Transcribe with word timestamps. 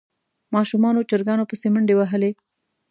ماشومانو 0.55 1.07
چرګانو 1.09 1.47
پسې 1.49 1.67
منډې 1.73 1.95
وهلې. 1.97 2.31